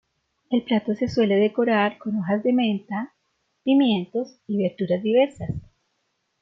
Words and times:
El 0.49 0.63
plato 0.63 0.95
se 0.95 1.07
suele 1.07 1.35
decorar 1.35 1.99
con 1.99 2.15
hoja 2.17 2.39
de 2.39 2.51
menta, 2.53 3.13
pimientos 3.63 4.29
y 4.47 4.57
verduras 4.57 5.03
diversas. 5.03 5.51